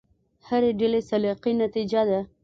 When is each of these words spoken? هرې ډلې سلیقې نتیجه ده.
هرې 0.47 0.71
ډلې 0.79 1.01
سلیقې 1.09 1.51
نتیجه 1.63 2.01
ده. 2.09 2.19